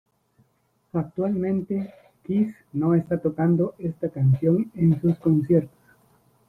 Actualmente, 0.93 1.93
Kiss 2.23 2.55
no 2.73 2.95
está 2.95 3.19
tocando 3.19 3.75
esta 3.77 4.09
canción 4.09 4.71
en 4.73 4.99
sus 4.99 5.19
conciertos. 5.19 5.77